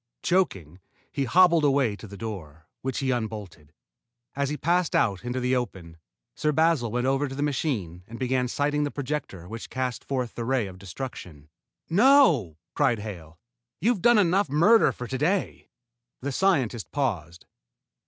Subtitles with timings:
[0.23, 0.79] Choking,
[1.11, 3.71] he hobbled away to the door, which he unbolted.
[4.35, 5.97] As he passed out into the open,
[6.33, 10.33] Sir Basil went over to the machine and began sighting the projector which cast forth
[10.33, 11.49] the ray of destruction.
[11.87, 13.37] "No!" cried Hale.
[13.79, 15.69] "You've done enough murder for to day."
[16.19, 17.45] The scientist paused.